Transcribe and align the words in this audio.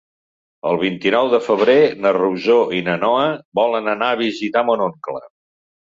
El 0.69 0.79
vint-i-nou 0.83 1.27
de 1.33 1.39
febrer 1.47 1.75
na 2.05 2.13
Rosó 2.19 2.57
i 2.77 2.81
na 2.89 2.95
Noa 3.05 3.27
volen 3.61 3.93
anar 3.97 4.11
a 4.15 4.19
visitar 4.23 4.65
mon 4.71 4.85
oncle. 4.87 5.27